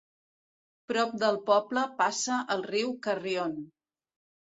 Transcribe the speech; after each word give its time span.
Prop 0.91 1.13
del 1.25 1.37
poble 1.51 1.85
passa 2.01 2.41
el 2.57 2.69
riu 2.73 2.93
Carrión. 3.09 3.59